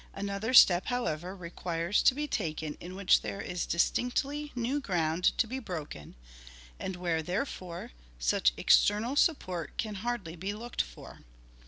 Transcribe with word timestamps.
Another 0.15 0.51
step, 0.51 0.87
however, 0.87 1.35
requires 1.35 2.01
to 2.01 2.15
be 2.15 2.27
taken 2.27 2.73
in 2.79 2.95
which 2.95 3.21
there 3.21 3.39
is 3.39 3.67
distinctly 3.67 4.51
new 4.55 4.79
ground 4.81 5.25
to 5.37 5.45
be 5.45 5.59
broken, 5.59 6.15
and 6.79 6.95
where, 6.95 7.21
therefore, 7.21 7.91
such 8.17 8.51
external 8.57 9.15
support 9.15 9.77
can 9.77 9.93
hardly 10.01 10.35
be 10.35 10.53
looked 10.53 10.81
for. 10.81 11.19